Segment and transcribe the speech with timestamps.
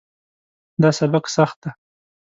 [0.81, 1.71] دا سبق سخت ده